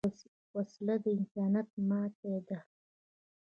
وسله 0.55 0.95
د 1.03 1.05
انسانیت 1.17 1.69
ماتې 1.87 2.33
ده 2.47 2.59